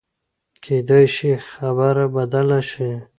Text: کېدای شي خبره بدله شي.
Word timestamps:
کېدای 0.63 1.05
شي 1.15 1.31
خبره 1.49 2.05
بدله 2.15 2.59
شي. 2.69 2.89